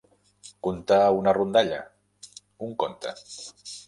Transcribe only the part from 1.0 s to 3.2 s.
una rondalla, un conte.